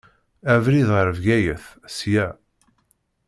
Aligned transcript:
Abrid 0.53 0.87
ɣer 0.95 1.07
Bgayet, 1.17 1.65
sya. 1.97 2.25